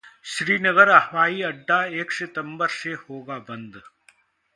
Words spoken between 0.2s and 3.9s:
श्रीनगर हवाईअड्डा एक सितंबर से होगा बंद